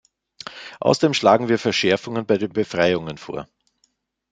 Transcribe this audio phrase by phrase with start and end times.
[0.79, 3.47] Außerdem schlagen wir Verschärfungen bei den Befreiungen vor.